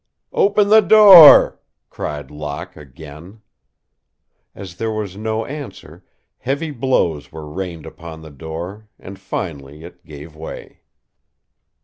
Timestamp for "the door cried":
0.69-2.31